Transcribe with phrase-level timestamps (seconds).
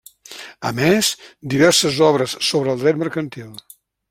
[0.69, 1.09] A més,
[1.55, 3.55] diverses obres sobre dret mercantil.